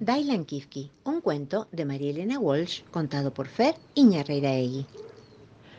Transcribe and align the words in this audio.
Dailan 0.00 0.44
Kifki, 0.44 0.90
un 1.04 1.22
cuento 1.22 1.68
de 1.72 1.86
María 1.86 2.10
Elena 2.10 2.38
Walsh 2.38 2.82
contado 2.90 3.32
por 3.32 3.48
Fer 3.48 3.76
Iñarreiraegui. 3.94 4.84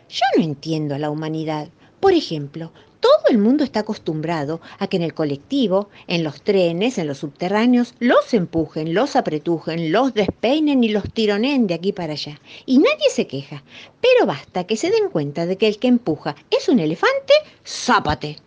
Yo 0.10 0.26
no 0.36 0.44
entiendo 0.44 0.96
a 0.96 0.98
la 0.98 1.12
humanidad. 1.12 1.70
Por 2.00 2.14
ejemplo, 2.14 2.72
todo 3.00 3.22
el 3.30 3.38
mundo 3.38 3.64
está 3.64 3.82
acostumbrado 3.82 4.60
a 4.80 4.88
que 4.88 4.98
en 4.98 5.04
el 5.04 5.14
colectivo, 5.14 5.90
en 6.08 6.24
los 6.24 6.42
trenes, 6.42 6.98
en 6.98 7.06
los 7.06 7.20
subterráneos, 7.20 7.94
los 8.00 8.34
empujen, 8.34 8.96
los 8.96 9.16
apretujen, 9.16 9.92
los 9.92 10.16
despeinen 10.16 10.84
y 10.84 10.90
los 10.90 11.14
tironeen 11.14 11.68
de 11.68 11.76
aquí 11.76 11.94
para 11.94 12.14
allá. 12.14 12.42
Y 12.66 12.80
nadie 12.80 13.12
se 13.12 13.28
queja. 13.28 13.64
Pero 14.02 14.26
basta 14.26 14.64
que 14.64 14.78
se 14.78 14.90
den 14.90 15.10
cuenta 15.12 15.46
de 15.46 15.58
que 15.58 15.68
el 15.68 15.78
que 15.78 15.90
empuja 15.90 16.36
es 16.50 16.70
un 16.70 16.80
elefante, 16.80 17.34
¡zápate! 17.64 18.38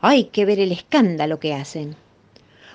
Hay 0.00 0.24
que 0.24 0.44
ver 0.44 0.58
el 0.58 0.72
escándalo 0.72 1.38
que 1.38 1.54
hacen 1.54 1.94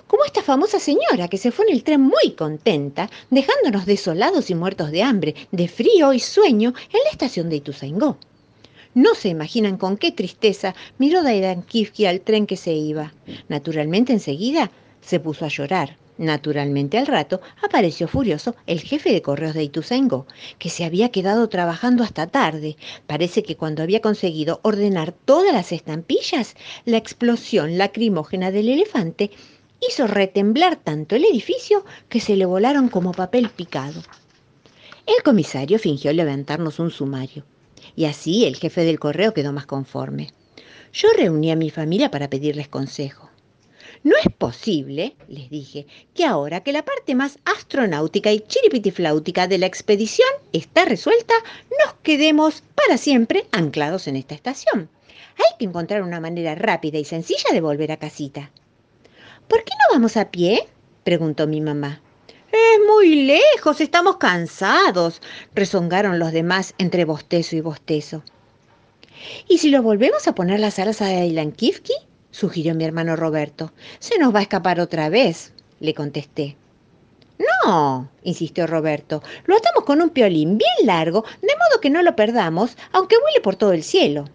como 0.10 0.26
esta 0.26 0.42
famosa 0.42 0.80
señora 0.80 1.28
que 1.28 1.38
se 1.38 1.52
fue 1.52 1.66
en 1.66 1.74
el 1.76 1.84
tren 1.84 2.02
muy 2.02 2.32
contenta, 2.36 3.12
dejándonos 3.30 3.86
desolados 3.86 4.50
y 4.50 4.56
muertos 4.56 4.90
de 4.90 5.04
hambre, 5.04 5.36
de 5.52 5.68
frío 5.68 6.14
y 6.14 6.20
sueño 6.20 6.74
en 6.92 7.00
la 7.06 7.12
estación 7.12 7.48
de 7.48 7.58
Ituzaingó. 7.58 8.18
No 8.96 9.14
se 9.14 9.30
imaginan 9.30 9.78
con 9.78 9.98
qué 9.98 10.12
tristeza 10.12 10.74
miró 10.98 11.22
Daidan 11.22 11.62
Kifki 11.62 12.08
al 12.08 12.22
tren 12.22 12.48
que 12.48 12.58
se 12.58 12.74
iba. 12.74 13.14
Naturalmente 13.50 14.12
enseguida 14.12 14.72
se 15.00 15.20
puso 15.20 15.46
a 15.46 15.50
llorar. 15.50 15.98
Naturalmente 16.18 16.98
al 16.98 17.06
rato 17.06 17.40
apareció 17.62 18.08
furioso 18.08 18.56
el 18.66 18.82
jefe 18.82 19.14
de 19.14 19.22
correos 19.22 19.54
de 19.54 19.64
Ituzaingó, 19.64 20.26
que 20.58 20.72
se 20.72 20.86
había 20.86 21.10
quedado 21.10 21.48
trabajando 21.50 22.04
hasta 22.04 22.26
tarde. 22.26 22.78
Parece 23.06 23.44
que 23.44 23.56
cuando 23.56 23.84
había 23.84 24.02
conseguido 24.02 24.60
ordenar 24.64 25.12
todas 25.12 25.54
las 25.54 25.72
estampillas, 25.72 26.56
la 26.86 26.98
explosión 26.98 27.78
lacrimógena 27.78 28.50
del 28.50 28.70
elefante 28.70 29.30
hizo 29.88 30.08
retemblar 30.08 30.76
tanto 30.76 31.16
el 31.16 31.26
edificio 31.26 31.86
que 32.10 32.20
se 32.20 32.36
le 32.36 32.46
volaron 32.46 32.90
como 32.90 33.12
papel 33.12 33.50
picado. 33.50 34.02
El 35.06 35.24
comisario 35.24 35.80
fingió 35.80 36.14
levantarnos 36.14 36.80
un 36.80 36.92
sumario, 36.92 37.46
y 37.96 38.06
así 38.06 38.46
el 38.46 38.56
jefe 38.56 38.84
del 38.84 39.00
correo 39.00 39.34
quedó 39.34 39.54
más 39.54 39.66
conforme. 39.66 40.34
Yo 40.94 41.10
reuní 41.16 41.52
a 41.52 41.56
mi 41.56 41.70
familia 41.70 42.12
para 42.12 42.30
pedirles 42.30 42.68
consejo. 42.68 43.30
No 44.04 44.16
es 44.18 44.34
posible, 44.34 45.16
les 45.28 45.50
dije, 45.50 45.86
que 46.14 46.26
ahora 46.26 46.62
que 46.62 46.72
la 46.72 46.86
parte 46.86 47.16
más 47.16 47.38
astronáutica 47.44 48.32
y 48.32 48.40
chiripitifláutica 48.40 49.48
de 49.48 49.58
la 49.58 49.66
expedición 49.66 50.30
está 50.54 50.86
resuelta, 50.86 51.34
nos 51.84 51.96
quedemos 52.02 52.64
para 52.76 52.98
siempre 52.98 53.46
anclados 53.52 54.08
en 54.08 54.16
esta 54.16 54.36
estación. 54.36 54.90
Hay 55.38 55.58
que 55.58 55.66
encontrar 55.66 56.02
una 56.02 56.20
manera 56.20 56.56
rápida 56.56 56.98
y 56.98 57.06
sencilla 57.06 57.52
de 57.52 57.62
volver 57.62 57.92
a 57.92 57.98
casita. 57.98 58.52
¿Por 59.50 59.64
qué 59.64 59.72
no 59.72 59.96
vamos 59.96 60.16
a 60.16 60.30
pie? 60.30 60.68
preguntó 61.04 61.48
mi 61.48 61.60
mamá. 61.60 62.02
Es 62.52 62.80
muy 62.88 63.24
lejos, 63.24 63.82
estamos 63.82 64.18
cansados, 64.18 65.24
rezongaron 65.56 66.20
los 66.20 66.32
demás 66.32 66.76
entre 66.78 67.04
bostezo 67.04 67.56
y 67.56 67.62
bostezo. 67.62 68.22
¿Y 69.48 69.58
si 69.58 69.72
lo 69.72 69.82
volvemos 69.82 70.28
a 70.28 70.36
poner 70.36 70.60
las 70.60 70.78
alas 70.78 71.02
a 71.02 71.08
Ailan 71.08 71.52
Kifki? 71.52 71.94
sugirió 72.30 72.76
mi 72.76 72.86
hermano 72.86 73.16
Roberto. 73.16 73.74
Se 73.98 74.20
nos 74.20 74.36
va 74.36 74.40
a 74.40 74.44
escapar 74.44 74.80
otra 74.80 75.10
vez, 75.10 75.52
le 75.80 75.96
contesté. 75.96 76.56
No, 77.66 78.08
insistió 78.22 78.68
Roberto, 78.68 79.24
lo 79.48 79.58
atamos 79.58 79.84
con 79.84 80.00
un 80.04 80.12
piolín 80.12 80.60
bien 80.60 80.86
largo, 80.86 81.26
de 81.42 81.56
modo 81.56 81.82
que 81.82 81.90
no 81.90 82.04
lo 82.04 82.16
perdamos, 82.16 82.78
aunque 82.92 83.18
vuele 83.20 83.42
por 83.42 83.56
todo 83.56 83.74
el 83.74 83.82
cielo. 83.82 84.26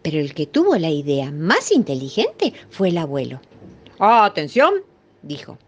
Pero 0.00 0.18
el 0.18 0.32
que 0.32 0.46
tuvo 0.46 0.76
la 0.76 0.88
idea 0.88 1.30
más 1.30 1.72
inteligente 1.72 2.54
fue 2.70 2.88
el 2.88 2.96
abuelo. 2.96 3.42
Atención, 3.98 4.74
dijo. 5.22 5.58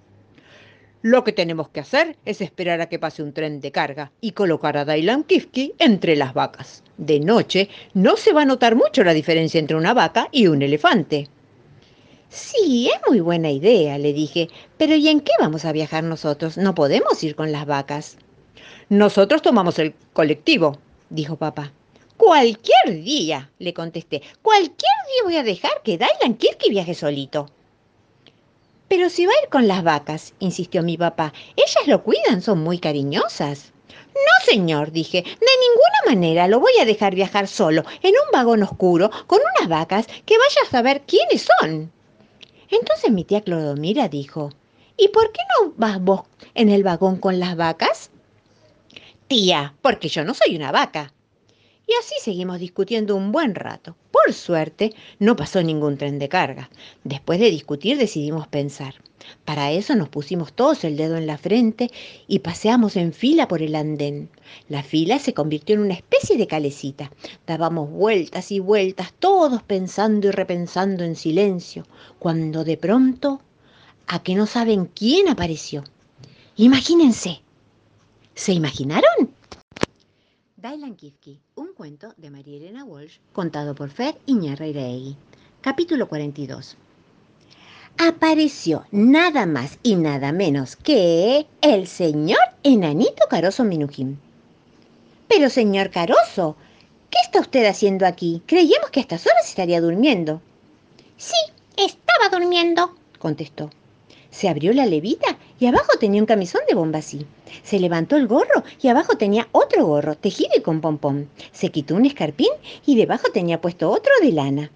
Lo 1.01 1.23
que 1.23 1.33
tenemos 1.33 1.69
que 1.69 1.81
hacer 1.81 2.17
es 2.25 2.41
esperar 2.41 2.81
a 2.81 2.89
que 2.89 2.99
pase 2.99 3.23
un 3.23 3.33
tren 3.33 3.61
de 3.61 3.71
carga 3.71 4.11
y 4.21 4.33
colocar 4.33 4.77
a 4.77 4.85
Dailan 4.85 5.23
Kifki 5.25 5.75
entre 5.79 6.17
las 6.17 6.35
vacas. 6.35 6.83
De 6.97 7.21
noche 7.21 7.69
no 7.95 8.17
se 8.17 8.33
va 8.33 8.43
a 8.43 8.47
notar 8.47 8.75
mucho 8.75 9.05
la 9.05 9.15
diferencia 9.15 9.61
entre 9.61 9.77
una 9.77 9.95
vaca 9.95 10.29
y 10.33 10.49
un 10.49 10.61
elefante. 10.61 11.29
Sí, 12.29 12.91
es 12.95 13.01
muy 13.09 13.21
buena 13.21 13.51
idea, 13.51 13.97
le 13.97 14.13
dije, 14.13 14.49
pero 14.77 14.95
¿y 14.97 15.09
en 15.09 15.21
qué 15.21 15.33
vamos 15.39 15.65
a 15.65 15.73
viajar 15.73 16.05
nosotros? 16.05 16.59
No 16.59 16.75
podemos 16.75 17.23
ir 17.23 17.37
con 17.37 17.53
las 17.53 17.65
vacas. 17.65 18.19
Nosotros 18.89 19.41
tomamos 19.41 19.79
el 19.79 19.95
colectivo, 20.13 20.79
dijo 21.11 21.37
papá. 21.37 21.73
Cualquier 22.17 23.03
día, 23.03 23.51
le 23.61 23.73
contesté, 23.73 24.21
cualquier 24.43 24.75
día 24.75 25.23
voy 25.25 25.37
a 25.37 25.45
dejar 25.45 25.81
que 25.85 25.97
Dailan 25.97 26.35
Kifki 26.35 26.71
viaje 26.71 26.95
solito. 26.95 27.49
Pero 28.89 29.11
si 29.11 29.27
va 29.27 29.33
a 29.33 29.43
ir 29.45 29.51
con 29.51 29.69
las 29.69 29.85
vacas, 29.85 30.35
insistió 30.39 30.83
mi 30.83 30.97
papá, 30.97 31.33
ellas 31.57 31.87
lo 31.87 32.03
cuidan, 32.03 32.41
son 32.41 32.61
muy 32.61 32.79
cariñosas. 32.79 33.73
No, 34.15 34.45
señor, 34.45 34.91
dije, 34.91 35.23
de 35.23 35.31
ninguna 35.31 36.01
manera 36.07 36.49
lo 36.49 36.59
voy 36.59 36.73
a 36.81 36.85
dejar 36.85 37.15
viajar 37.15 37.47
solo, 37.47 37.85
en 38.03 38.15
un 38.15 38.33
vagón 38.33 38.63
oscuro, 38.63 39.11
con 39.27 39.41
unas 39.57 39.69
vacas 39.69 40.07
que 40.25 40.39
vaya 40.39 40.61
a 40.67 40.71
saber 40.71 41.03
quiénes 41.03 41.47
son. 41.61 41.93
Entonces 42.71 43.11
mi 43.11 43.25
tía 43.25 43.43
Clodomira 43.43 44.09
dijo, 44.09 44.51
¿y 44.97 45.09
por 45.09 45.33
qué 45.33 45.41
no 45.61 45.73
vas 45.77 46.01
vos 46.01 46.23
en 46.55 46.71
el 46.71 46.83
vagón 46.83 47.19
con 47.19 47.39
las 47.39 47.57
vacas? 47.57 48.11
Tía, 49.29 49.75
porque 49.83 50.09
yo 50.09 50.25
no 50.25 50.35
soy 50.35 50.57
una 50.57 50.73
vaca. 50.73 51.13
Y 51.89 51.93
así 51.99 52.17
seguimos 52.21 52.61
discutiendo 52.61 53.17
un 53.17 53.33
buen 53.33 53.55
rato. 53.55 53.97
Por 54.13 54.35
suerte, 54.35 54.95
no 55.19 55.37
pasó 55.37 55.63
ningún 55.63 55.97
tren 55.97 56.19
de 56.19 56.29
carga. 56.29 56.69
Después 57.03 57.41
de 57.41 57.51
discutir 57.51 57.97
decidimos 57.97 58.47
pensar. 58.47 58.97
Para 59.47 59.73
eso 59.73 59.95
nos 59.97 60.11
pusimos 60.11 60.53
todos 60.53 60.85
el 60.85 60.99
dedo 60.99 61.17
en 61.17 61.27
la 61.27 61.39
frente 61.39 61.91
y 62.27 62.41
paseamos 62.41 62.97
en 62.97 63.15
fila 63.15 63.49
por 63.49 63.63
el 63.63 63.75
andén. 63.75 64.29
La 64.69 64.83
fila 64.83 65.19
se 65.19 65.33
convirtió 65.33 65.77
en 65.77 65.81
una 65.81 65.95
especie 65.95 66.37
de 66.37 66.47
calecita. 66.47 67.11
Dábamos 67.47 67.91
vueltas 67.91 68.53
y 68.53 68.61
vueltas, 68.61 69.15
todos 69.19 69.63
pensando 69.63 70.29
y 70.29 70.31
repensando 70.31 71.05
en 71.05 71.17
silencio, 71.17 71.87
cuando 72.19 72.65
de 72.65 72.77
pronto, 72.77 73.41
a 74.07 74.23
que 74.23 74.35
no 74.35 74.45
saben 74.45 74.91
quién 74.95 75.27
apareció. 75.29 75.85
Imagínense. 76.57 77.41
¿Se 78.35 78.53
imaginaron? 78.53 79.38
Dailan 80.61 80.97
Kifki, 80.97 81.39
un 81.55 81.73
cuento 81.73 82.15
de 82.17 82.31
María 82.31 82.57
Elena 82.57 82.85
Walsh, 82.85 83.19
contado 83.33 83.77
por 83.77 83.91
Fer 83.91 84.17
Iñarreiraegui. 84.27 85.17
Capítulo 85.61 86.09
42. 86.09 86.77
Apareció 87.97 88.85
nada 88.91 89.47
más 89.47 89.79
y 89.85 89.95
nada 89.95 90.33
menos 90.33 90.75
que 90.75 91.47
el 91.61 91.87
señor 91.87 92.41
Enanito 92.65 93.29
Caroso 93.31 93.63
Minujín. 93.63 94.19
Pero 95.29 95.49
señor 95.49 95.91
Caroso, 95.91 96.57
¿qué 97.09 97.19
está 97.23 97.39
usted 97.39 97.65
haciendo 97.65 98.05
aquí? 98.05 98.43
Creíamos 98.45 98.91
que 98.91 98.99
a 98.99 99.03
estas 99.03 99.29
horas 99.29 99.49
estaría 99.49 99.81
durmiendo. 99.81 100.43
Sí, 101.17 101.37
estaba 101.77 102.37
durmiendo, 102.37 102.97
contestó. 103.21 103.71
Se 104.33 104.49
abrió 104.49 104.73
la 104.73 104.87
levita 104.87 105.38
y 105.59 105.67
abajo 105.67 105.99
tenía 105.99 106.21
un 106.21 106.27
camisón 106.27 106.63
de 106.69 106.75
bombasí. 106.75 107.27
Se 107.63 107.79
levantó 107.81 108.17
el 108.17 108.27
gorro 108.27 108.63
y 108.81 108.89
abajo 108.89 109.17
tenía 109.17 109.49
otro 109.53 109.85
gorro, 109.87 110.15
tejido 110.17 110.51
y 110.57 110.63
con 110.63 110.81
pompón. 110.81 111.29
Se 111.53 111.71
quitó 111.71 111.95
un 111.95 112.07
escarpín 112.07 112.51
y 112.87 112.97
debajo 112.97 113.29
tenía 113.33 113.61
puesto 113.61 113.91
otro 113.91 114.13
de 114.23 114.33
lana. 114.33 114.71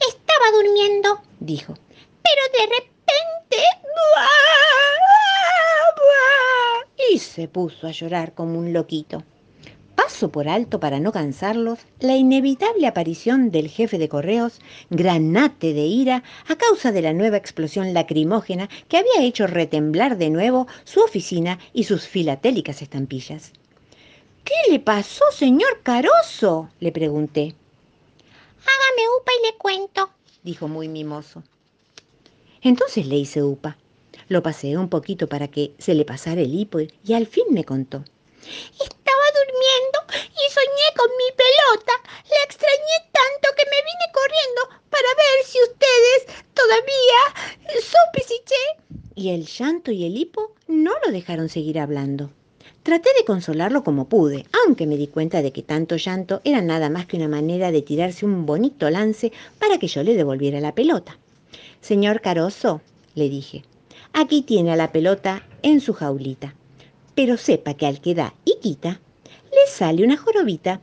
Estaba 0.00 0.50
durmiendo, 0.52 1.20
dijo. 1.38 1.74
Pero 1.74 2.42
de 2.58 2.74
repente... 2.74 2.90
Y 7.12 7.18
se 7.18 7.48
puso 7.48 7.86
a 7.86 7.90
llorar 7.90 8.34
como 8.34 8.58
un 8.58 8.72
loquito 8.72 9.24
por 10.30 10.48
alto 10.48 10.80
para 10.80 11.00
no 11.00 11.12
cansarlos 11.12 11.78
la 12.00 12.16
inevitable 12.16 12.86
aparición 12.86 13.50
del 13.50 13.68
jefe 13.68 13.96
de 13.96 14.08
correos, 14.08 14.60
granate 14.90 15.72
de 15.72 15.86
ira 15.86 16.22
a 16.46 16.56
causa 16.56 16.92
de 16.92 17.00
la 17.00 17.12
nueva 17.12 17.36
explosión 17.36 17.94
lacrimógena 17.94 18.68
que 18.88 18.98
había 18.98 19.22
hecho 19.22 19.46
retemblar 19.46 20.18
de 20.18 20.28
nuevo 20.28 20.66
su 20.84 21.00
oficina 21.00 21.58
y 21.72 21.84
sus 21.84 22.06
filatélicas 22.06 22.82
estampillas. 22.82 23.52
¿Qué 24.44 24.72
le 24.72 24.80
pasó, 24.80 25.24
señor 25.32 25.80
Caroso? 25.82 26.68
le 26.80 26.92
pregunté. 26.92 27.54
Hágame 28.60 29.08
upa 29.20 29.32
y 29.40 29.46
le 29.46 29.56
cuento, 29.56 30.10
dijo 30.42 30.68
muy 30.68 30.88
mimoso. 30.88 31.42
Entonces 32.62 33.06
le 33.06 33.16
hice 33.16 33.42
upa. 33.42 33.78
Lo 34.28 34.42
paseé 34.42 34.76
un 34.76 34.88
poquito 34.88 35.28
para 35.28 35.48
que 35.48 35.72
se 35.78 35.94
le 35.94 36.04
pasara 36.04 36.40
el 36.42 36.54
hipo 36.54 36.80
y 36.80 37.12
al 37.14 37.26
fin 37.26 37.44
me 37.50 37.64
contó. 37.64 38.04
Y 39.50 40.52
soñé 40.52 40.88
con 40.96 41.08
mi 41.16 41.30
pelota. 41.36 41.92
La 42.28 42.44
extrañé 42.44 42.96
tanto 43.12 43.48
que 43.56 43.64
me 43.64 43.80
vine 43.82 44.06
corriendo 44.12 44.62
para 44.90 45.08
ver 45.16 45.44
si 45.44 45.58
ustedes 45.62 46.44
todavía 46.54 47.20
son 47.80 48.06
pisiché. 48.12 48.64
Y 49.14 49.30
el 49.30 49.46
llanto 49.46 49.90
y 49.90 50.04
el 50.04 50.16
hipo 50.16 50.54
no 50.66 50.92
lo 51.04 51.12
dejaron 51.12 51.48
seguir 51.48 51.78
hablando. 51.78 52.30
Traté 52.82 53.10
de 53.18 53.24
consolarlo 53.26 53.84
como 53.84 54.08
pude, 54.08 54.46
aunque 54.64 54.86
me 54.86 54.96
di 54.96 55.06
cuenta 55.06 55.42
de 55.42 55.52
que 55.52 55.62
tanto 55.62 55.96
llanto 55.96 56.40
era 56.44 56.62
nada 56.62 56.88
más 56.88 57.06
que 57.06 57.16
una 57.16 57.28
manera 57.28 57.70
de 57.70 57.82
tirarse 57.82 58.24
un 58.24 58.46
bonito 58.46 58.88
lance 58.88 59.32
para 59.58 59.78
que 59.78 59.88
yo 59.88 60.02
le 60.02 60.14
devolviera 60.14 60.60
la 60.60 60.74
pelota. 60.74 61.18
Señor 61.82 62.22
Caroso, 62.22 62.80
le 63.14 63.28
dije, 63.28 63.64
aquí 64.14 64.42
tiene 64.42 64.72
a 64.72 64.76
la 64.76 64.92
pelota 64.92 65.46
en 65.62 65.80
su 65.80 65.92
jaulita. 65.92 66.54
Pero 67.14 67.36
sepa 67.36 67.74
que 67.74 67.86
al 67.86 68.00
que 68.00 68.14
da 68.14 68.32
y 68.46 68.58
quita, 68.60 69.00
le 69.60 69.70
sale 69.70 70.04
una 70.04 70.16
jorobita. 70.16 70.80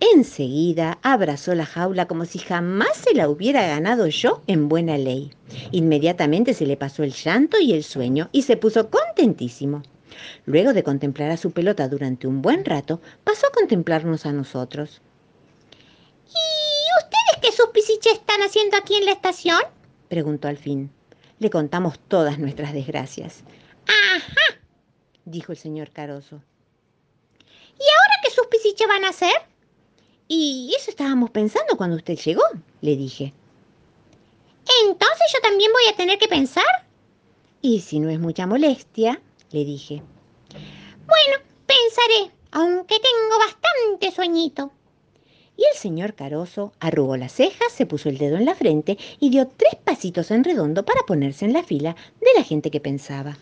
Enseguida 0.00 0.98
abrazó 1.02 1.54
la 1.54 1.64
jaula 1.64 2.06
como 2.06 2.24
si 2.24 2.38
jamás 2.38 2.96
se 2.96 3.14
la 3.14 3.28
hubiera 3.28 3.66
ganado 3.66 4.08
yo 4.08 4.42
en 4.46 4.68
buena 4.68 4.98
ley. 4.98 5.32
Inmediatamente 5.70 6.54
se 6.54 6.66
le 6.66 6.76
pasó 6.76 7.04
el 7.04 7.12
llanto 7.12 7.58
y 7.60 7.72
el 7.72 7.84
sueño 7.84 8.28
y 8.32 8.42
se 8.42 8.56
puso 8.56 8.90
contentísimo. 8.90 9.82
Luego 10.44 10.72
de 10.72 10.82
contemplar 10.82 11.30
a 11.30 11.36
su 11.36 11.52
pelota 11.52 11.88
durante 11.88 12.26
un 12.26 12.42
buen 12.42 12.64
rato, 12.64 13.00
pasó 13.24 13.46
a 13.46 13.52
contemplarnos 13.52 14.26
a 14.26 14.32
nosotros. 14.32 15.00
¿Y 16.26 17.04
ustedes 17.04 17.40
qué 17.40 17.56
suspiciche 17.56 18.10
están 18.10 18.42
haciendo 18.42 18.76
aquí 18.76 18.96
en 18.96 19.06
la 19.06 19.12
estación? 19.12 19.60
preguntó 20.08 20.48
al 20.48 20.58
fin. 20.58 20.90
Le 21.38 21.48
contamos 21.50 21.98
todas 22.08 22.38
nuestras 22.38 22.72
desgracias. 22.72 23.44
Ajá, 23.86 24.60
dijo 25.24 25.52
el 25.52 25.58
señor 25.58 25.90
Caroso. 25.90 26.42
¿Y 27.78 27.82
ahora 27.82 28.20
qué 28.22 28.30
suspiciche 28.30 28.86
van 28.86 29.04
a 29.04 29.10
hacer? 29.10 29.34
Y 30.28 30.72
eso 30.76 30.90
estábamos 30.90 31.30
pensando 31.30 31.76
cuando 31.76 31.96
usted 31.96 32.16
llegó, 32.16 32.42
le 32.80 32.96
dije. 32.96 33.34
Entonces 34.84 35.32
yo 35.32 35.40
también 35.40 35.70
voy 35.72 35.92
a 35.92 35.96
tener 35.96 36.18
que 36.18 36.28
pensar. 36.28 36.64
Y 37.60 37.80
si 37.80 38.00
no 38.00 38.08
es 38.08 38.18
mucha 38.18 38.46
molestia, 38.46 39.20
le 39.50 39.64
dije. 39.64 40.02
Bueno, 40.50 41.44
pensaré, 41.66 42.34
aunque 42.50 42.96
tengo 42.98 43.38
bastante 43.38 44.10
sueñito. 44.10 44.72
Y 45.56 45.64
el 45.64 45.76
señor 45.76 46.14
Caroso 46.14 46.72
arrugó 46.80 47.16
las 47.16 47.32
cejas, 47.32 47.72
se 47.72 47.86
puso 47.86 48.08
el 48.08 48.18
dedo 48.18 48.36
en 48.36 48.46
la 48.46 48.54
frente 48.54 48.98
y 49.20 49.30
dio 49.30 49.48
tres 49.48 49.74
pasitos 49.84 50.30
en 50.30 50.44
redondo 50.44 50.84
para 50.84 51.02
ponerse 51.02 51.44
en 51.44 51.52
la 51.52 51.62
fila 51.62 51.94
de 52.20 52.28
la 52.34 52.42
gente 52.42 52.70
que 52.70 52.80
pensaba. 52.80 53.36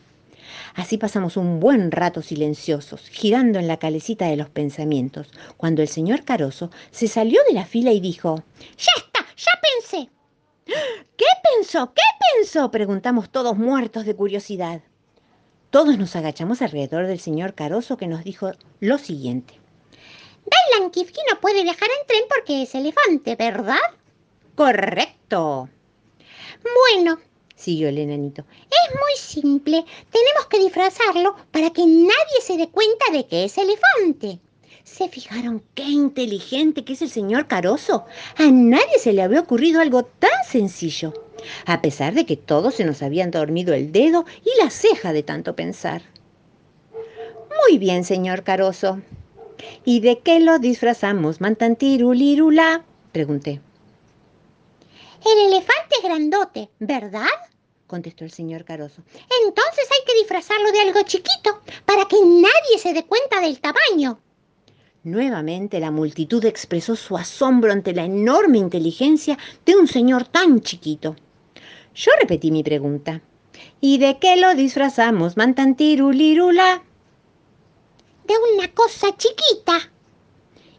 Así 0.74 0.98
pasamos 0.98 1.36
un 1.36 1.60
buen 1.60 1.90
rato 1.90 2.22
silenciosos, 2.22 3.08
girando 3.08 3.58
en 3.58 3.66
la 3.66 3.78
calecita 3.78 4.26
de 4.26 4.36
los 4.36 4.48
pensamientos, 4.48 5.30
cuando 5.56 5.82
el 5.82 5.88
señor 5.88 6.24
Caroso 6.24 6.70
se 6.90 7.08
salió 7.08 7.40
de 7.48 7.54
la 7.54 7.64
fila 7.64 7.92
y 7.92 8.00
dijo, 8.00 8.42
Ya 8.78 8.92
está, 8.96 9.26
ya 9.36 9.52
pensé. 9.60 10.10
¿Qué 11.16 11.26
pensó? 11.54 11.92
¿Qué 11.92 12.02
pensó? 12.34 12.70
preguntamos 12.70 13.30
todos 13.30 13.56
muertos 13.56 14.04
de 14.04 14.14
curiosidad. 14.14 14.82
Todos 15.70 15.98
nos 15.98 16.16
agachamos 16.16 16.62
alrededor 16.62 17.06
del 17.06 17.20
señor 17.20 17.54
Caroso 17.54 17.96
que 17.96 18.08
nos 18.08 18.24
dijo 18.24 18.52
lo 18.80 18.98
siguiente. 18.98 19.54
Dailan 20.44 20.90
Kifki 20.90 21.20
no 21.30 21.38
puede 21.40 21.62
viajar 21.62 21.88
en 22.00 22.06
tren 22.06 22.22
porque 22.28 22.62
es 22.62 22.74
elefante, 22.74 23.36
¿verdad? 23.36 23.78
Correcto. 24.54 25.68
Bueno, 26.94 27.20
siguió 27.60 27.88
el 27.88 27.98
enanito. 27.98 28.44
Es 28.62 28.94
muy 28.94 29.16
simple. 29.16 29.84
Tenemos 30.10 30.46
que 30.48 30.58
disfrazarlo 30.58 31.36
para 31.50 31.70
que 31.70 31.84
nadie 31.86 32.40
se 32.42 32.56
dé 32.56 32.68
cuenta 32.68 33.06
de 33.12 33.26
que 33.26 33.44
es 33.44 33.58
elefante. 33.58 34.40
¿Se 34.82 35.08
fijaron 35.08 35.62
qué 35.74 35.84
inteligente 35.84 36.84
que 36.84 36.94
es 36.94 37.02
el 37.02 37.10
señor 37.10 37.46
Caroso? 37.46 38.06
A 38.36 38.50
nadie 38.50 38.98
se 38.98 39.12
le 39.12 39.22
había 39.22 39.40
ocurrido 39.40 39.80
algo 39.80 40.04
tan 40.04 40.30
sencillo, 40.48 41.12
a 41.66 41.80
pesar 41.80 42.14
de 42.14 42.26
que 42.26 42.36
todos 42.36 42.74
se 42.74 42.84
nos 42.84 43.02
habían 43.02 43.30
dormido 43.30 43.74
el 43.74 43.92
dedo 43.92 44.24
y 44.42 44.62
la 44.62 44.70
ceja 44.70 45.12
de 45.12 45.22
tanto 45.22 45.54
pensar. 45.54 46.02
Muy 47.68 47.78
bien, 47.78 48.04
señor 48.04 48.42
Caroso. 48.42 49.00
¿Y 49.84 50.00
de 50.00 50.20
qué 50.20 50.40
lo 50.40 50.58
disfrazamos, 50.58 51.40
mantantirulirula? 51.40 52.84
pregunté. 53.12 53.60
El 55.24 55.52
elefante 55.52 55.96
es 55.98 56.02
grandote, 56.02 56.70
¿verdad? 56.78 57.28
Contestó 57.90 58.24
el 58.24 58.30
señor 58.30 58.64
Caroso. 58.64 59.02
Entonces 59.44 59.88
hay 59.90 60.06
que 60.06 60.18
disfrazarlo 60.20 60.70
de 60.70 60.80
algo 60.80 61.02
chiquito 61.02 61.60
para 61.84 62.06
que 62.06 62.16
nadie 62.24 62.78
se 62.78 62.94
dé 62.94 63.04
cuenta 63.04 63.40
del 63.40 63.60
tamaño. 63.60 64.20
Nuevamente 65.02 65.80
la 65.80 65.90
multitud 65.90 66.44
expresó 66.44 66.94
su 66.94 67.16
asombro 67.16 67.72
ante 67.72 67.92
la 67.92 68.04
enorme 68.04 68.58
inteligencia 68.58 69.36
de 69.66 69.74
un 69.74 69.88
señor 69.88 70.24
tan 70.28 70.60
chiquito. 70.60 71.16
Yo 71.94 72.12
repetí 72.20 72.52
mi 72.52 72.62
pregunta. 72.62 73.20
¿Y 73.80 73.98
de 73.98 74.18
qué 74.18 74.36
lo 74.36 74.54
disfrazamos, 74.54 75.36
mantantirulirula? 75.36 76.84
De 78.28 78.34
una 78.54 78.72
cosa 78.72 79.08
chiquita. 79.16 79.90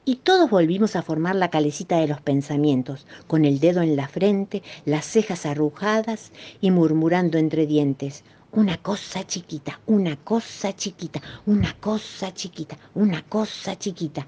Y 0.04 0.16
todos 0.16 0.50
volvimos 0.50 0.96
a 0.96 1.04
formar 1.04 1.36
la 1.36 1.52
calecita 1.52 2.00
de 2.00 2.08
los 2.08 2.22
pensamientos, 2.22 3.06
con 3.28 3.46
el 3.46 3.60
dedo 3.60 3.82
en 3.82 3.96
la 3.96 4.08
frente, 4.08 4.64
las 4.86 5.06
cejas 5.06 5.46
arrugadas 5.46 6.32
y 6.60 6.72
murmurando 6.72 7.38
entre 7.38 7.68
dientes. 7.68 8.24
Una 8.52 8.78
cosa 8.78 9.26
chiquita, 9.28 9.80
una 9.86 10.18
cosa 10.18 10.76
chiquita, 10.76 11.22
una 11.46 11.78
cosa 11.80 12.34
chiquita, 12.34 12.78
una 12.96 13.24
cosa 13.24 13.78
chiquita. 13.78 14.26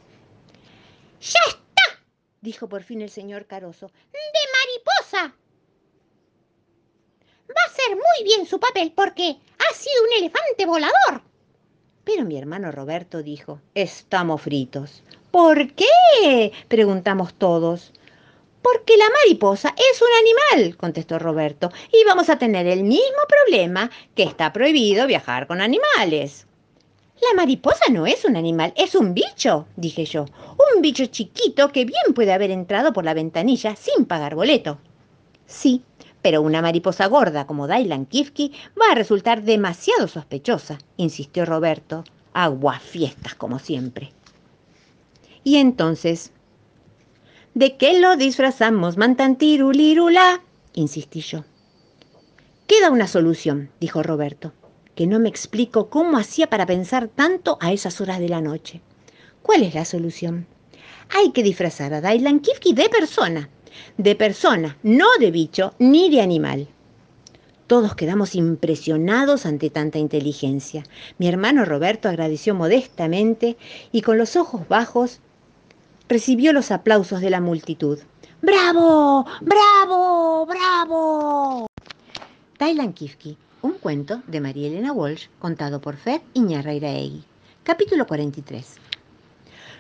¡Ya 1.20 1.40
está! 1.48 2.04
dijo 2.42 2.70
por 2.70 2.84
fin 2.84 3.02
el 3.02 3.10
señor 3.10 3.48
Caroso. 3.48 3.88
¡De 3.88 4.20
mariposa! 4.54 5.36
Va 7.50 7.62
a 7.68 7.76
ser 7.76 7.96
muy 7.96 8.24
bien 8.24 8.46
su 8.46 8.60
papel 8.60 8.94
porque 8.96 9.38
ha 9.58 9.74
sido 9.74 10.04
un 10.04 10.14
elefante 10.20 10.66
volador. 10.68 11.33
Pero 12.04 12.26
mi 12.26 12.38
hermano 12.38 12.72
Roberto 12.72 13.24
dijo, 13.24 13.60
estamos 13.76 14.42
fritos. 14.42 15.04
¿Por 15.32 15.74
qué? 15.74 16.52
preguntamos 16.68 17.34
todos. 17.34 17.94
Porque 18.62 18.98
la 18.98 19.10
mariposa 19.10 19.74
es 19.78 20.02
un 20.02 20.08
animal, 20.20 20.78
contestó 20.78 21.20
Roberto, 21.20 21.72
y 21.92 22.06
vamos 22.06 22.30
a 22.30 22.38
tener 22.38 22.68
el 22.68 22.84
mismo 22.84 23.22
problema 23.28 23.90
que 24.16 24.24
está 24.24 24.54
prohibido 24.54 25.08
viajar 25.08 25.48
con 25.48 25.62
animales. 25.62 26.46
La 27.22 27.36
mariposa 27.36 27.86
no 27.92 28.06
es 28.06 28.26
un 28.26 28.36
animal, 28.36 28.74
es 28.76 28.96
un 28.96 29.14
bicho, 29.14 29.68
dije 29.78 30.06
yo. 30.06 30.26
Un 30.76 30.82
bicho 30.82 31.06
chiquito 31.06 31.70
que 31.70 31.86
bien 31.86 32.14
puede 32.14 32.34
haber 32.34 32.52
entrado 32.52 32.92
por 32.92 33.06
la 33.06 33.14
ventanilla 33.14 33.76
sin 33.76 34.06
pagar 34.06 34.36
boleto. 34.36 34.78
Sí, 35.46 35.84
pero 36.24 36.42
una 36.42 36.64
mariposa 36.64 37.06
gorda 37.06 37.46
como 37.46 37.68
Dailan 37.68 38.08
Kifki 38.08 38.52
va 38.80 38.92
a 38.92 38.96
resultar 38.96 39.44
demasiado 39.44 40.08
sospechosa, 40.08 40.80
insistió 40.98 41.46
Roberto. 41.46 42.04
Aguafiestas 42.34 43.36
como 43.36 43.60
siempre. 43.60 44.12
Y 45.44 45.58
entonces, 45.58 46.32
¿De 47.54 47.78
qué 47.78 48.00
lo 48.00 48.16
disfrazamos, 48.16 48.98
mantantirulirula? 48.98 50.42
insistí 50.74 51.22
yo. 51.22 51.44
Queda 52.66 52.90
una 52.90 53.08
solución, 53.08 53.70
dijo 53.80 54.02
Roberto, 54.02 54.54
que 54.96 55.06
no 55.06 55.20
me 55.20 55.30
explico 55.30 55.88
cómo 55.92 56.18
hacía 56.18 56.50
para 56.50 56.66
pensar 56.66 57.10
tanto 57.10 57.60
a 57.62 57.72
esas 57.72 58.02
horas 58.02 58.18
de 58.18 58.30
la 58.30 58.42
noche. 58.42 58.82
¿Cuál 59.44 59.62
es 59.62 59.76
la 59.76 59.86
solución? 59.86 60.48
Hay 61.16 61.32
que 61.32 61.44
disfrazar 61.44 61.94
a 61.94 62.02
Dailan 62.02 62.40
Kifki 62.40 62.74
de 62.74 62.90
persona. 62.90 63.50
De 63.98 64.16
persona, 64.16 64.78
no 64.84 65.08
de 65.20 65.32
bicho 65.32 65.74
ni 65.80 66.10
de 66.10 66.22
animal. 66.22 66.68
Todos 67.68 67.96
quedamos 67.96 68.36
impresionados 68.36 69.46
ante 69.46 69.70
tanta 69.70 69.98
inteligencia. 69.98 70.84
Mi 71.18 71.28
hermano 71.28 71.66
Roberto 71.66 72.10
agradeció 72.10 72.54
modestamente 72.54 73.58
y 73.92 74.02
con 74.02 74.18
los 74.18 74.36
ojos 74.36 74.68
bajos 74.68 75.20
recibió 76.10 76.54
los 76.54 76.72
aplausos 76.72 77.22
de 77.22 77.30
la 77.30 77.42
multitud. 77.42 78.00
¡Bravo! 78.42 79.26
¡Bravo! 79.42 80.46
¡Bravo! 80.46 81.68
Thailand 82.58 82.94
Kifki, 82.94 83.38
un 83.62 83.74
cuento 83.74 84.22
de 84.28 84.42
María 84.42 84.68
Elena 84.68 84.92
Walsh, 84.92 85.28
contado 85.40 85.80
por 85.80 85.96
Fer 85.96 86.22
Iñarreiraegui. 86.34 87.24
Capítulo 87.64 88.06
43. 88.06 88.76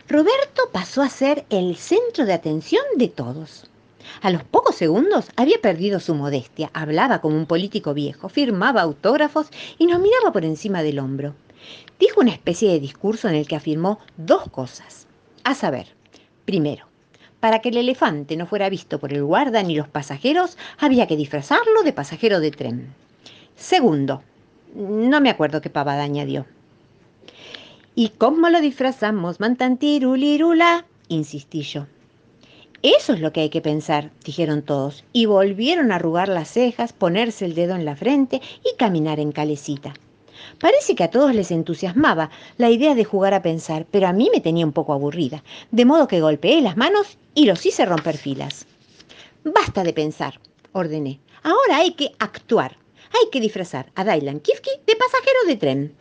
Roberto 0.08 0.70
pasó 0.72 1.02
a 1.02 1.10
ser 1.10 1.46
el 1.50 1.76
centro 1.76 2.26
de 2.26 2.34
atención 2.34 2.84
de 2.96 3.10
todos. 3.10 3.70
A 4.22 4.30
los 4.30 4.44
pocos 4.44 4.76
segundos 4.76 5.30
había 5.36 5.60
perdido 5.62 6.00
su 6.00 6.16
modestia, 6.16 6.70
hablaba 6.74 7.20
como 7.22 7.38
un 7.38 7.46
político 7.46 7.94
viejo, 7.94 8.30
firmaba 8.30 8.82
autógrafos 8.82 9.48
y 9.78 9.88
nos 9.88 10.00
miraba 10.00 10.32
por 10.32 10.46
encima 10.46 10.84
del 10.84 11.00
hombro. 11.00 11.36
Dijo 12.00 12.22
una 12.22 12.32
especie 12.32 12.72
de 12.72 12.80
discurso 12.80 13.30
en 13.30 13.36
el 13.36 13.48
que 13.48 13.56
afirmó 13.56 14.00
dos 14.18 14.50
cosas. 14.50 15.08
A 15.44 15.56
saber, 15.56 15.88
Primero, 16.46 16.88
para 17.40 17.60
que 17.60 17.70
el 17.70 17.78
elefante 17.78 18.36
no 18.36 18.48
fuera 18.48 18.70
visto 18.70 19.00
por 19.00 19.14
el 19.14 19.24
guarda 19.24 19.64
ni 19.64 19.76
los 19.76 19.88
pasajeros, 19.88 20.58
había 20.78 21.08
que 21.08 21.16
disfrazarlo 21.16 21.84
de 21.84 21.94
pasajero 21.94 22.40
de 22.40 22.52
tren. 22.52 22.94
Segundo, 23.56 24.24
no 24.76 25.22
me 25.22 25.30
acuerdo 25.30 25.62
qué 25.62 25.70
pavada 25.70 26.04
añadió. 26.04 26.46
¿Y 27.96 28.10
cómo 28.10 28.50
lo 28.50 28.60
disfrazamos, 28.60 29.40
mantantirulirula? 29.40 30.86
insistí 31.08 31.62
yo. 31.62 31.86
Eso 32.84 33.13
es 33.13 33.22
lo 33.22 33.32
que 33.32 33.40
hay 33.40 33.50
que 33.50 33.62
pensar, 33.62 34.12
dijeron 34.25 34.62
todos, 34.62 35.06
y 35.13 35.25
volvieron 35.25 35.94
a 35.94 35.96
arrugar 35.96 36.28
las 36.28 36.50
cejas, 36.50 36.92
ponerse 36.92 37.46
el 37.46 37.56
dedo 37.56 37.75
en 37.75 37.86
la 37.86 37.96
frente 37.96 38.42
y 38.62 38.75
caminar 38.75 39.22
en 39.22 39.32
calecita. 39.32 39.94
Parece 40.60 40.94
que 40.94 41.06
a 41.06 41.10
todos 41.10 41.34
les 41.34 41.52
entusiasmaba 41.52 42.30
la 42.58 42.70
idea 42.70 42.94
de 42.94 43.06
jugar 43.06 43.34
a 43.34 43.42
pensar, 43.42 43.86
pero 43.90 44.08
a 44.08 44.12
mí 44.12 44.30
me 44.34 44.42
tenía 44.42 44.66
un 44.66 44.74
poco 44.74 44.92
aburrida, 44.92 45.46
de 45.72 45.86
modo 45.86 46.10
que 46.10 46.20
golpeé 46.20 46.60
las 46.60 46.75
manos 46.75 47.18
y 47.34 47.46
los 47.46 47.66
hice 47.66 47.86
romper 47.86 48.18
filas. 48.18 48.68
Basta 49.46 49.86
de 49.86 49.94
pensar, 49.94 50.42
ordené. 50.74 51.22
Ahora 51.42 51.78
hay 51.78 51.94
que 51.94 52.12
actuar. 52.20 52.75
Hay 53.13 53.30
que 53.32 53.40
disfrazar 53.40 53.94
a 53.96 54.04
Dylan 54.04 54.42
Kifke 54.42 54.82
de 54.86 54.96
pasajero 54.98 55.40
de 55.48 55.56
tren. 55.56 55.94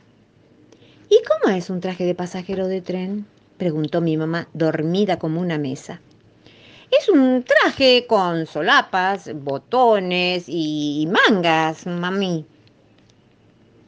¿Y 1.09 1.21
cómo 1.29 1.55
es 1.55 1.71
un 1.71 1.81
traje 1.81 2.05
de 2.07 2.17
pasajero 2.17 2.67
de 2.67 2.81
tren? 2.81 3.27
preguntó 3.57 4.01
mi 4.01 4.17
mamá, 4.17 4.49
dormida 4.53 5.21
como 5.21 5.41
una 5.41 5.59
mesa. 5.59 6.01
Es 7.01 7.09
un 7.09 7.43
traje 7.43 8.07
con 8.07 8.47
solapas, 8.47 9.31
botones 9.35 10.45
y 10.47 11.09
mangas, 11.11 11.87
mami. 11.87 12.45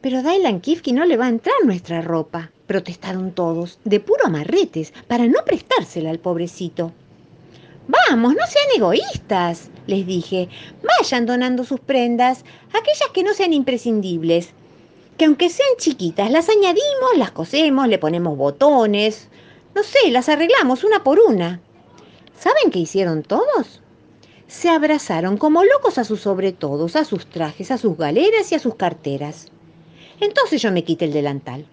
Pero 0.01 0.23
Dylan 0.23 0.63
Kifke 0.63 0.95
no 0.95 1.05
le 1.05 1.19
va 1.19 1.27
a 1.27 1.29
entrar 1.29 1.55
nuestra 1.65 2.01
ropa, 2.01 2.51
protestaron 2.67 3.33
todos, 3.33 3.79
de 3.85 4.01
puro 4.01 4.25
amarretes, 4.25 4.95
para 5.07 5.27
no 5.27 5.45
prestársela 5.45 6.09
al 6.09 6.19
pobrecito. 6.19 6.93
Vamos, 7.89 8.35
no 8.35 8.47
sean 8.47 8.69
egoístas, 8.75 9.69
les 9.87 10.07
dije. 10.07 10.49
Vayan 10.83 11.27
donando 11.27 11.65
sus 11.65 11.81
prendas, 11.81 12.43
aquellas 12.71 13.11
que 13.13 13.23
no 13.23 13.35
sean 13.35 13.53
imprescindibles. 13.53 14.55
Que 15.19 15.27
aunque 15.27 15.51
sean 15.51 15.77
chiquitas, 15.77 16.31
las 16.31 16.49
añadimos, 16.49 17.19
las 17.19 17.33
cosemos, 17.33 17.87
le 17.87 17.99
ponemos 17.99 18.39
botones. 18.39 19.29
No 19.75 19.83
sé, 19.83 20.11
las 20.11 20.31
arreglamos 20.31 20.85
una 20.85 21.05
por 21.05 21.21
una. 21.21 21.61
¿Saben 22.39 22.71
qué 22.71 22.81
hicieron 22.81 23.23
todos? 23.23 23.81
Se 24.47 24.69
abrazaron 24.69 25.39
como 25.39 25.65
locos 25.65 25.99
a 25.99 26.05
sus 26.05 26.21
sobretodos, 26.21 26.97
a 26.97 27.05
sus 27.05 27.27
trajes, 27.27 27.71
a 27.71 27.79
sus 27.79 27.97
galeras 27.97 28.53
y 28.53 28.55
a 28.55 28.59
sus 28.59 28.75
carteras. 28.75 29.49
Entonces 30.21 30.61
yo 30.61 30.71
me 30.71 30.85
quité 30.85 31.07
el 31.07 31.13
delantal. 31.13 31.67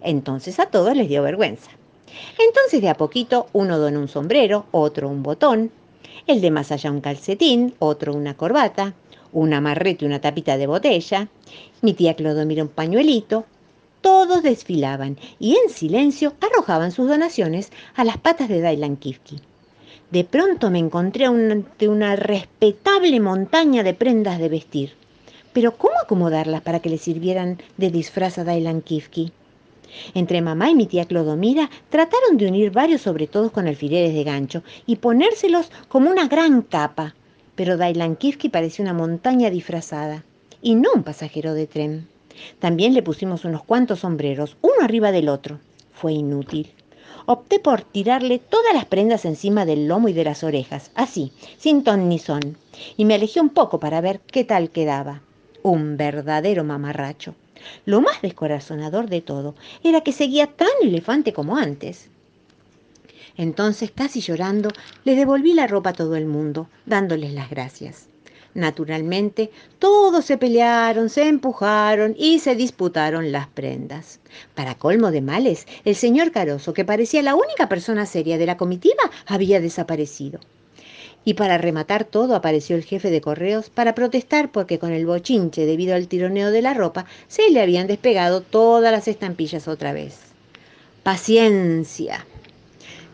Entonces 0.00 0.60
a 0.60 0.66
todos 0.66 0.96
les 0.96 1.08
dio 1.08 1.22
vergüenza. 1.22 1.70
Entonces 2.38 2.82
de 2.82 2.88
a 2.88 2.96
poquito 2.96 3.46
uno 3.52 3.78
donó 3.78 4.00
un 4.00 4.08
sombrero, 4.08 4.66
otro 4.70 5.08
un 5.08 5.22
botón, 5.22 5.70
el 6.26 6.40
de 6.40 6.50
más 6.50 6.70
allá 6.70 6.90
un 6.90 7.00
calcetín, 7.00 7.74
otro 7.78 8.14
una 8.14 8.36
corbata, 8.36 8.94
un 9.32 9.52
amarrete 9.52 10.04
y 10.04 10.08
una 10.08 10.20
tapita 10.20 10.56
de 10.56 10.66
botella, 10.66 11.28
mi 11.82 11.94
tía 11.94 12.14
Clodomira 12.14 12.62
un 12.62 12.68
pañuelito. 12.68 13.44
Todos 14.00 14.42
desfilaban 14.42 15.18
y 15.38 15.56
en 15.56 15.70
silencio 15.70 16.34
arrojaban 16.40 16.92
sus 16.92 17.08
donaciones 17.08 17.72
a 17.94 18.04
las 18.04 18.18
patas 18.18 18.48
de 18.48 18.60
Dylan 18.60 18.96
Kifke. 18.96 19.36
De 20.10 20.24
pronto 20.24 20.70
me 20.70 20.78
encontré 20.78 21.26
ante 21.26 21.88
una 21.88 22.16
respetable 22.16 23.18
montaña 23.20 23.82
de 23.82 23.94
prendas 23.94 24.38
de 24.38 24.48
vestir. 24.48 24.92
Pero 25.52 25.76
¿cómo 25.76 25.94
acomodarlas 26.02 26.62
para 26.62 26.80
que 26.80 26.90
le 26.90 26.98
sirvieran 26.98 27.58
de 27.76 27.90
disfraz 27.90 28.38
a 28.38 28.44
Dylan 28.44 28.82
Kifke? 28.82 29.32
Entre 30.14 30.42
mamá 30.42 30.70
y 30.70 30.74
mi 30.74 30.86
tía 30.86 31.04
Clodomira 31.04 31.70
trataron 31.88 32.36
de 32.36 32.46
unir 32.46 32.70
varios 32.70 33.02
sobretodos 33.02 33.52
con 33.52 33.66
alfileres 33.66 34.12
de 34.14 34.24
gancho 34.24 34.62
y 34.86 34.96
ponérselos 34.96 35.70
como 35.88 36.10
una 36.10 36.26
gran 36.26 36.62
capa. 36.62 37.14
Pero 37.54 37.76
Dailan 37.76 38.16
Kifke 38.16 38.50
parecía 38.50 38.82
una 38.82 38.94
montaña 38.94 39.50
disfrazada 39.50 40.24
y 40.60 40.74
no 40.74 40.90
un 40.94 41.04
pasajero 41.04 41.54
de 41.54 41.66
tren. 41.66 42.08
También 42.58 42.94
le 42.94 43.02
pusimos 43.02 43.44
unos 43.44 43.62
cuantos 43.62 44.00
sombreros, 44.00 44.56
uno 44.60 44.74
arriba 44.82 45.12
del 45.12 45.28
otro. 45.28 45.60
Fue 45.92 46.12
inútil. 46.12 46.72
Opté 47.26 47.58
por 47.58 47.80
tirarle 47.80 48.38
todas 48.38 48.74
las 48.74 48.84
prendas 48.84 49.24
encima 49.24 49.64
del 49.64 49.88
lomo 49.88 50.08
y 50.08 50.12
de 50.12 50.24
las 50.24 50.44
orejas, 50.44 50.90
así, 50.94 51.32
sin 51.56 51.82
ton 51.82 52.08
ni 52.08 52.18
son, 52.18 52.58
y 52.98 53.06
me 53.06 53.14
alejé 53.14 53.40
un 53.40 53.48
poco 53.48 53.80
para 53.80 54.02
ver 54.02 54.20
qué 54.20 54.44
tal 54.44 54.68
quedaba. 54.68 55.22
Un 55.62 55.96
verdadero 55.96 56.64
mamarracho. 56.64 57.34
Lo 57.86 58.02
más 58.02 58.20
descorazonador 58.20 59.08
de 59.08 59.22
todo 59.22 59.54
era 59.82 60.02
que 60.02 60.12
seguía 60.12 60.48
tan 60.48 60.68
elefante 60.82 61.32
como 61.32 61.56
antes. 61.56 62.10
Entonces, 63.38 63.90
casi 63.90 64.20
llorando, 64.20 64.68
le 65.04 65.16
devolví 65.16 65.54
la 65.54 65.66
ropa 65.66 65.90
a 65.90 65.94
todo 65.94 66.16
el 66.16 66.26
mundo, 66.26 66.68
dándoles 66.84 67.32
las 67.32 67.48
gracias. 67.48 68.08
Naturalmente, 68.54 69.50
todos 69.80 70.24
se 70.24 70.38
pelearon, 70.38 71.10
se 71.10 71.26
empujaron 71.26 72.14
y 72.16 72.38
se 72.38 72.54
disputaron 72.54 73.32
las 73.32 73.48
prendas. 73.48 74.20
Para 74.54 74.76
colmo 74.76 75.10
de 75.10 75.20
males, 75.20 75.66
el 75.84 75.96
señor 75.96 76.30
Caroso, 76.30 76.72
que 76.72 76.84
parecía 76.84 77.20
la 77.22 77.34
única 77.34 77.68
persona 77.68 78.06
seria 78.06 78.38
de 78.38 78.46
la 78.46 78.56
comitiva, 78.56 79.10
había 79.26 79.60
desaparecido. 79.60 80.38
Y 81.24 81.34
para 81.34 81.58
rematar 81.58 82.04
todo 82.04 82.36
apareció 82.36 82.76
el 82.76 82.84
jefe 82.84 83.10
de 83.10 83.20
correos 83.20 83.70
para 83.70 83.94
protestar 83.94 84.52
porque 84.52 84.78
con 84.78 84.92
el 84.92 85.06
bochinche 85.06 85.66
debido 85.66 85.96
al 85.96 86.06
tironeo 86.06 86.52
de 86.52 86.62
la 86.62 86.74
ropa 86.74 87.06
se 87.26 87.50
le 87.50 87.60
habían 87.60 87.88
despegado 87.88 88.40
todas 88.40 88.92
las 88.92 89.08
estampillas 89.08 89.66
otra 89.66 89.92
vez. 89.92 90.18
Paciencia. 91.02 92.24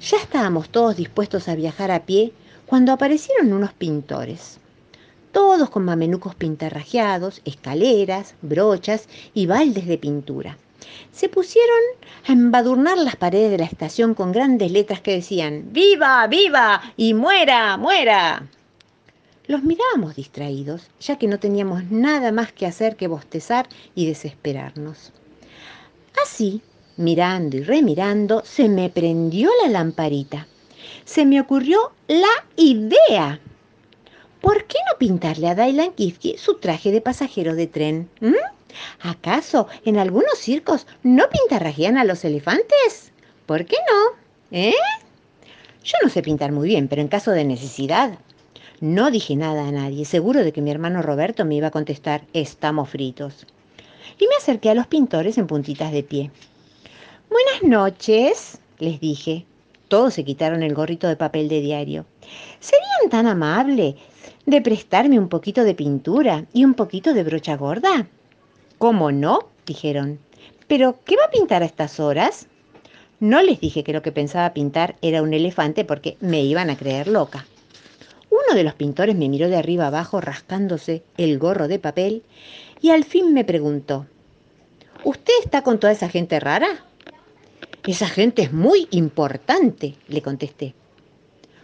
Ya 0.02 0.16
estábamos 0.18 0.68
todos 0.68 0.96
dispuestos 0.96 1.48
a 1.48 1.54
viajar 1.54 1.90
a 1.90 2.04
pie 2.04 2.32
cuando 2.66 2.92
aparecieron 2.92 3.52
unos 3.52 3.72
pintores. 3.72 4.59
Todos 5.32 5.70
con 5.70 5.84
mamenucos 5.84 6.34
pintarrajeados, 6.34 7.40
escaleras, 7.44 8.34
brochas 8.42 9.08
y 9.34 9.46
baldes 9.46 9.86
de 9.86 9.98
pintura 9.98 10.56
se 11.12 11.28
pusieron 11.28 11.80
a 12.26 12.32
embadurnar 12.32 12.98
las 12.98 13.16
paredes 13.16 13.50
de 13.50 13.58
la 13.58 13.64
estación 13.64 14.14
con 14.14 14.32
grandes 14.32 14.70
letras 14.70 15.00
que 15.00 15.14
decían 15.14 15.72
¡Viva, 15.72 16.26
viva! 16.26 16.94
y 16.96 17.14
muera, 17.14 17.76
muera. 17.76 18.46
Los 19.46 19.62
mirábamos 19.62 20.16
distraídos, 20.16 20.88
ya 21.00 21.16
que 21.16 21.26
no 21.26 21.38
teníamos 21.38 21.90
nada 21.90 22.30
más 22.30 22.52
que 22.52 22.66
hacer 22.66 22.96
que 22.96 23.08
bostezar 23.08 23.68
y 23.94 24.06
desesperarnos. 24.06 25.12
Así, 26.22 26.62
mirando 26.96 27.56
y 27.56 27.62
remirando, 27.62 28.42
se 28.44 28.68
me 28.68 28.90
prendió 28.90 29.50
la 29.62 29.70
lamparita. 29.70 30.46
Se 31.04 31.26
me 31.26 31.40
ocurrió 31.40 31.92
la 32.06 32.28
idea. 32.56 33.40
¿Por 34.40 34.64
qué 34.64 34.78
no 34.90 34.98
pintarle 34.98 35.48
a 35.48 35.54
Dailan 35.54 35.92
Kifke 35.92 36.38
su 36.38 36.58
traje 36.58 36.90
de 36.92 37.00
pasajero 37.00 37.54
de 37.54 37.66
tren? 37.66 38.08
¿Acaso 39.00 39.68
en 39.84 39.98
algunos 39.98 40.38
circos 40.38 40.86
no 41.02 41.24
pintarrajean 41.28 41.98
a 41.98 42.04
los 42.04 42.24
elefantes? 42.24 43.12
¿Por 43.46 43.66
qué 43.66 43.76
no? 43.90 44.56
¿Eh? 44.56 44.74
Yo 45.84 45.94
no 46.02 46.08
sé 46.08 46.22
pintar 46.22 46.52
muy 46.52 46.68
bien, 46.68 46.88
pero 46.88 47.02
en 47.02 47.08
caso 47.08 47.32
de 47.32 47.44
necesidad. 47.44 48.18
No 48.80 49.10
dije 49.10 49.36
nada 49.36 49.68
a 49.68 49.72
nadie, 49.72 50.04
seguro 50.04 50.42
de 50.42 50.52
que 50.52 50.62
mi 50.62 50.70
hermano 50.70 51.02
Roberto 51.02 51.44
me 51.44 51.56
iba 51.56 51.66
a 51.66 51.72
contestar, 51.72 52.22
estamos 52.32 52.88
fritos. 52.88 53.46
Y 54.18 54.26
me 54.26 54.36
acerqué 54.38 54.70
a 54.70 54.74
los 54.74 54.86
pintores 54.86 55.36
en 55.36 55.46
puntitas 55.46 55.92
de 55.92 56.02
pie. 56.02 56.30
Buenas 57.28 57.62
noches, 57.62 58.58
les 58.78 58.98
dije. 59.00 59.44
Todos 59.88 60.14
se 60.14 60.24
quitaron 60.24 60.62
el 60.62 60.74
gorrito 60.74 61.08
de 61.08 61.16
papel 61.16 61.48
de 61.48 61.60
diario. 61.60 62.06
¿Serían 62.60 63.10
tan 63.10 63.26
amables 63.26 63.96
de 64.46 64.60
prestarme 64.60 65.18
un 65.18 65.28
poquito 65.28 65.64
de 65.64 65.74
pintura 65.74 66.46
y 66.52 66.64
un 66.64 66.74
poquito 66.74 67.14
de 67.14 67.24
brocha 67.24 67.56
gorda? 67.56 68.06
¿Cómo 68.78 69.12
no? 69.12 69.48
dijeron. 69.66 70.18
¿Pero 70.66 70.98
qué 71.04 71.16
va 71.16 71.24
a 71.24 71.30
pintar 71.30 71.62
a 71.62 71.66
estas 71.66 72.00
horas? 72.00 72.46
No 73.20 73.42
les 73.42 73.60
dije 73.60 73.84
que 73.84 73.92
lo 73.92 74.02
que 74.02 74.12
pensaba 74.12 74.54
pintar 74.54 74.96
era 75.02 75.22
un 75.22 75.34
elefante 75.34 75.84
porque 75.84 76.16
me 76.20 76.42
iban 76.42 76.70
a 76.70 76.76
creer 76.76 77.08
loca. 77.08 77.46
Uno 78.30 78.54
de 78.54 78.64
los 78.64 78.74
pintores 78.74 79.16
me 79.16 79.28
miró 79.28 79.48
de 79.48 79.56
arriba 79.56 79.88
abajo 79.88 80.20
rascándose 80.20 81.02
el 81.16 81.38
gorro 81.38 81.68
de 81.68 81.78
papel 81.78 82.22
y 82.80 82.90
al 82.90 83.04
fin 83.04 83.34
me 83.34 83.44
preguntó, 83.44 84.06
¿Usted 85.04 85.32
está 85.42 85.62
con 85.62 85.78
toda 85.78 85.92
esa 85.92 86.08
gente 86.08 86.38
rara? 86.40 86.68
Esa 87.86 88.06
gente 88.06 88.42
es 88.42 88.52
muy 88.52 88.86
importante, 88.90 89.96
le 90.08 90.20
contesté. 90.20 90.74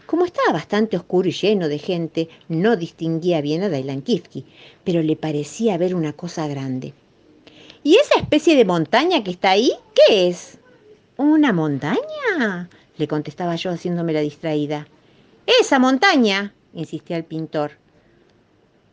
Como 0.07 0.25
estaba 0.25 0.53
bastante 0.53 0.97
oscuro 0.97 1.29
y 1.29 1.33
lleno 1.33 1.69
de 1.69 1.79
gente, 1.79 2.29
no 2.49 2.77
distinguía 2.77 3.41
bien 3.41 3.65
a 3.65 3.69
Dailan 3.69 4.05
pero 4.85 5.03
le 5.03 5.17
parecía 5.17 5.77
ver 5.79 5.97
una 5.97 6.13
cosa 6.13 6.47
grande. 6.47 6.95
¿Y 7.83 7.97
esa 7.97 8.21
especie 8.21 8.57
de 8.57 8.65
montaña 8.65 9.25
que 9.25 9.33
está 9.33 9.51
ahí, 9.51 9.73
qué 9.95 10.29
es? 10.29 10.59
¿Una 11.17 11.53
montaña? 11.53 12.69
le 12.97 13.09
contestaba 13.09 13.57
yo 13.57 13.71
haciéndome 13.71 14.13
la 14.13 14.21
distraída. 14.21 14.87
Esa 15.61 15.79
montaña, 15.79 16.55
insistía 16.73 17.17
el 17.17 17.25
pintor. 17.25 17.73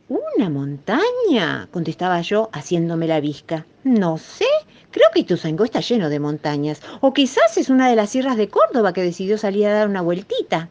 ¿Una 0.08 0.50
montaña? 0.50 1.68
contestaba 1.70 2.20
yo 2.22 2.50
haciéndome 2.52 3.06
la 3.06 3.20
visca. 3.20 3.66
No 3.84 4.18
sé, 4.18 4.46
creo 4.90 5.08
que 5.14 5.20
Ituzaingó 5.20 5.64
está 5.64 5.80
lleno 5.80 6.08
de 6.08 6.20
montañas, 6.20 6.82
o 7.00 7.12
quizás 7.14 7.56
es 7.56 7.68
una 7.68 7.88
de 7.88 7.96
las 7.96 8.10
sierras 8.10 8.36
de 8.36 8.48
Córdoba 8.48 8.92
que 8.92 9.02
decidió 9.02 9.38
salir 9.38 9.66
a 9.66 9.74
dar 9.74 9.88
una 9.88 10.02
vueltita. 10.02 10.70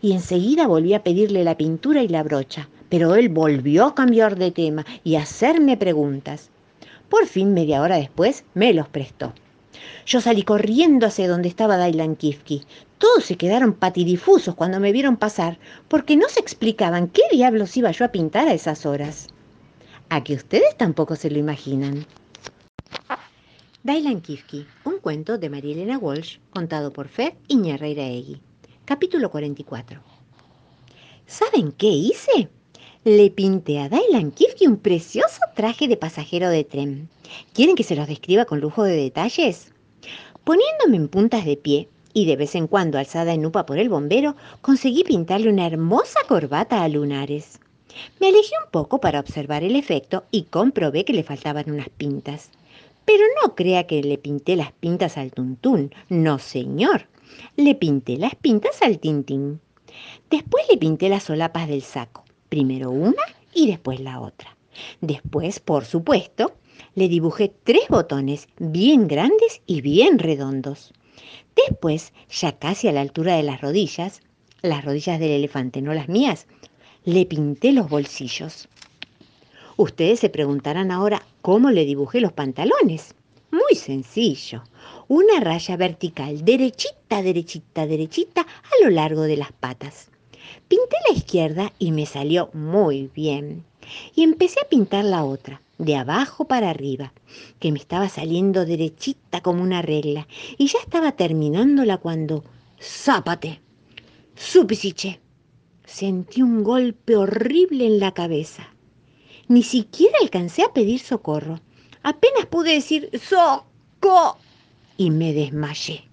Y 0.00 0.12
enseguida 0.12 0.66
volví 0.66 0.94
a 0.94 1.02
pedirle 1.02 1.44
la 1.44 1.56
pintura 1.56 2.02
y 2.02 2.08
la 2.08 2.22
brocha, 2.22 2.68
pero 2.88 3.14
él 3.16 3.28
volvió 3.28 3.86
a 3.86 3.94
cambiar 3.94 4.36
de 4.36 4.50
tema 4.50 4.86
y 5.04 5.16
a 5.16 5.22
hacerme 5.22 5.76
preguntas. 5.76 6.50
Por 7.08 7.26
fin, 7.26 7.54
media 7.54 7.82
hora 7.82 7.96
después, 7.96 8.44
me 8.54 8.72
los 8.72 8.88
prestó. 8.88 9.32
Yo 10.06 10.20
salí 10.20 10.42
corriendo 10.42 11.06
hacia 11.06 11.28
donde 11.28 11.48
estaba 11.48 11.76
Dailan 11.76 12.16
Kifke. 12.16 12.62
Todos 12.98 13.24
se 13.24 13.36
quedaron 13.36 13.74
patidifusos 13.74 14.54
cuando 14.54 14.80
me 14.80 14.92
vieron 14.92 15.16
pasar, 15.16 15.58
porque 15.88 16.16
no 16.16 16.28
se 16.28 16.40
explicaban 16.40 17.08
qué 17.08 17.22
diablos 17.30 17.76
iba 17.76 17.90
yo 17.90 18.04
a 18.04 18.12
pintar 18.12 18.48
a 18.48 18.54
esas 18.54 18.86
horas. 18.86 19.28
A 20.08 20.24
que 20.24 20.34
ustedes 20.34 20.76
tampoco 20.76 21.16
se 21.16 21.30
lo 21.30 21.38
imaginan. 21.38 22.06
Dailan 23.82 24.20
Kifke, 24.20 24.66
un 24.84 24.98
cuento 24.98 25.38
de 25.38 25.50
María 25.50 25.74
Elena 25.74 25.98
Walsh, 25.98 26.38
contado 26.50 26.92
por 26.92 27.08
Fer 27.08 27.34
Iñarreira 27.48 28.04
Egui. 28.04 28.40
Capítulo 28.88 29.30
44. 29.30 30.00
¿Saben 31.26 31.72
qué 31.72 31.88
hice? 31.88 32.48
Le 33.04 33.30
pinté 33.30 33.80
a 33.80 33.90
Dylan 33.90 34.30
Kifke 34.30 34.66
un 34.66 34.78
precioso 34.78 35.42
traje 35.54 35.88
de 35.88 35.98
pasajero 35.98 36.48
de 36.48 36.64
tren. 36.64 37.10
¿Quieren 37.52 37.76
que 37.76 37.82
se 37.82 37.96
los 37.96 38.08
describa 38.08 38.46
con 38.46 38.60
lujo 38.60 38.84
de 38.84 38.96
detalles? 38.96 39.74
Poniéndome 40.42 40.96
en 40.96 41.08
puntas 41.08 41.44
de 41.44 41.58
pie 41.58 41.90
y 42.14 42.24
de 42.24 42.36
vez 42.36 42.54
en 42.54 42.66
cuando 42.66 42.96
alzada 42.96 43.34
en 43.34 43.44
upa 43.44 43.66
por 43.66 43.78
el 43.78 43.90
bombero, 43.90 44.36
conseguí 44.62 45.04
pintarle 45.04 45.50
una 45.50 45.66
hermosa 45.66 46.20
corbata 46.26 46.82
a 46.82 46.88
lunares. 46.88 47.60
Me 48.20 48.28
alejé 48.28 48.54
un 48.64 48.70
poco 48.70 49.02
para 49.02 49.20
observar 49.20 49.64
el 49.64 49.76
efecto 49.76 50.24
y 50.30 50.44
comprobé 50.44 51.04
que 51.04 51.12
le 51.12 51.24
faltaban 51.24 51.70
unas 51.70 51.90
pintas. 51.90 52.48
Pero 53.04 53.22
no 53.42 53.54
crea 53.54 53.86
que 53.86 54.02
le 54.02 54.16
pinté 54.16 54.56
las 54.56 54.72
pintas 54.72 55.18
al 55.18 55.30
tuntún. 55.30 55.94
No, 56.08 56.38
señor. 56.38 57.06
Le 57.56 57.74
pinté 57.74 58.16
las 58.16 58.34
pintas 58.34 58.82
al 58.82 58.98
tintín. 58.98 59.60
Después 60.30 60.64
le 60.70 60.76
pinté 60.76 61.08
las 61.08 61.24
solapas 61.24 61.68
del 61.68 61.82
saco. 61.82 62.24
Primero 62.48 62.90
una 62.90 63.22
y 63.54 63.66
después 63.66 64.00
la 64.00 64.20
otra. 64.20 64.56
Después, 65.00 65.60
por 65.60 65.84
supuesto, 65.84 66.54
le 66.94 67.08
dibujé 67.08 67.52
tres 67.64 67.88
botones 67.88 68.48
bien 68.58 69.08
grandes 69.08 69.62
y 69.66 69.80
bien 69.80 70.18
redondos. 70.18 70.92
Después, 71.56 72.12
ya 72.30 72.58
casi 72.58 72.88
a 72.88 72.92
la 72.92 73.00
altura 73.00 73.36
de 73.36 73.42
las 73.42 73.60
rodillas, 73.60 74.20
las 74.62 74.84
rodillas 74.84 75.18
del 75.18 75.30
elefante, 75.30 75.82
no 75.82 75.92
las 75.94 76.08
mías, 76.08 76.46
le 77.04 77.26
pinté 77.26 77.72
los 77.72 77.88
bolsillos. 77.88 78.68
Ustedes 79.76 80.20
se 80.20 80.28
preguntarán 80.28 80.90
ahora 80.90 81.22
cómo 81.40 81.70
le 81.70 81.84
dibujé 81.84 82.20
los 82.20 82.32
pantalones. 82.32 83.14
Muy 83.50 83.76
sencillo. 83.76 84.62
Una 85.08 85.40
raya 85.40 85.76
vertical, 85.76 86.44
derechita, 86.44 87.22
derechita, 87.22 87.86
derechita, 87.86 88.42
a 88.42 88.84
lo 88.84 88.90
largo 88.90 89.22
de 89.22 89.38
las 89.38 89.52
patas. 89.52 90.10
Pinté 90.68 90.96
la 91.08 91.16
izquierda 91.16 91.72
y 91.78 91.92
me 91.92 92.04
salió 92.04 92.50
muy 92.52 93.10
bien. 93.14 93.64
Y 94.14 94.22
empecé 94.22 94.60
a 94.60 94.68
pintar 94.68 95.04
la 95.04 95.24
otra, 95.24 95.62
de 95.78 95.96
abajo 95.96 96.46
para 96.46 96.68
arriba, 96.68 97.14
que 97.58 97.72
me 97.72 97.78
estaba 97.78 98.10
saliendo 98.10 98.66
derechita 98.66 99.40
como 99.40 99.62
una 99.62 99.80
regla. 99.80 100.28
Y 100.58 100.66
ya 100.66 100.78
estaba 100.80 101.12
terminándola 101.12 101.96
cuando... 101.96 102.44
¡Zápate! 102.80 103.60
¡Supisiche! 104.34 105.20
Sentí 105.86 106.42
un 106.42 106.62
golpe 106.62 107.16
horrible 107.16 107.86
en 107.86 107.98
la 107.98 108.12
cabeza. 108.12 108.68
Ni 109.48 109.62
siquiera 109.62 110.18
alcancé 110.20 110.62
a 110.62 110.74
pedir 110.74 111.00
socorro. 111.00 111.60
Apenas 112.02 112.46
pude 112.46 112.74
decir 112.74 113.10
¡Soco! 113.20 114.38
y 114.96 115.10
me 115.10 115.32
desmayé. 115.32 116.04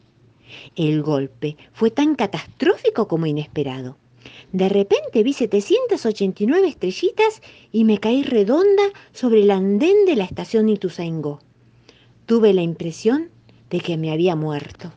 El 0.75 1.01
golpe 1.01 1.57
fue 1.73 1.91
tan 1.91 2.15
catastrófico 2.15 3.07
como 3.07 3.25
inesperado. 3.25 3.97
De 4.51 4.69
repente 4.69 5.23
vi 5.23 5.33
789 5.33 6.67
estrellitas 6.67 7.41
y 7.71 7.83
me 7.83 7.97
caí 7.97 8.23
redonda 8.23 8.83
sobre 9.11 9.41
el 9.41 9.51
andén 9.51 10.05
de 10.05 10.15
la 10.15 10.23
estación 10.23 10.69
Ituzaingó. 10.69 11.41
Tuve 12.25 12.53
la 12.53 12.61
impresión 12.61 13.29
de 13.69 13.79
que 13.79 13.97
me 13.97 14.11
había 14.11 14.35
muerto. 14.35 14.93